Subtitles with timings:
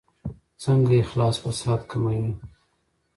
[0.63, 2.31] څنګه اخلاص فساد کموي؟